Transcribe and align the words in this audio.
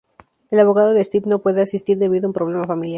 El 0.49 0.59
abogado 0.59 0.93
de 0.95 1.03
Steve 1.03 1.29
no 1.29 1.43
puede 1.43 1.61
asistir 1.61 1.99
debido 1.99 2.25
a 2.25 2.29
un 2.29 2.33
problema 2.33 2.63
familiar. 2.65 2.89